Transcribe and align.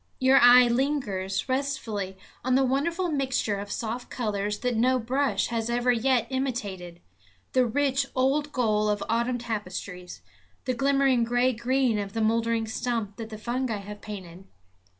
Your 0.17 0.39
eye 0.39 0.67
lingers 0.67 1.47
restfully 1.47 2.17
on 2.43 2.55
the 2.55 2.63
wonderful 2.65 3.11
mixture 3.11 3.59
of 3.59 3.71
soft 3.71 4.09
colors 4.09 4.57
that 4.61 4.75
no 4.75 4.97
brush 4.97 5.49
has 5.49 5.69
ever 5.69 5.91
yet 5.91 6.25
imitated, 6.31 6.99
the 7.53 7.67
rich 7.67 8.07
old 8.15 8.51
gold 8.51 8.89
of 8.89 9.03
autumn 9.07 9.37
tapestries, 9.37 10.23
the 10.65 10.73
glimmering 10.73 11.23
gray 11.23 11.53
green 11.53 11.99
of 11.99 12.13
the 12.13 12.21
mouldering 12.21 12.65
stump 12.65 13.17
that 13.17 13.29
the 13.29 13.37
fungi 13.37 13.77
have 13.77 14.01
painted. 14.01 14.45